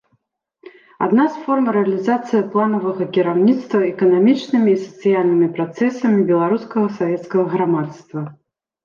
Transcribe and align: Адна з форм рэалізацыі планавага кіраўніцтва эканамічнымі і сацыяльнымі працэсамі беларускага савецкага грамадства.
Адна 1.07 1.25
з 1.33 1.41
форм 1.49 1.65
рэалізацыі 1.75 2.45
планавага 2.53 3.07
кіраўніцтва 3.17 3.81
эканамічнымі 3.91 4.69
і 4.77 4.79
сацыяльнымі 4.87 5.47
працэсамі 5.59 6.19
беларускага 6.33 6.87
савецкага 6.97 7.45
грамадства. 7.53 8.25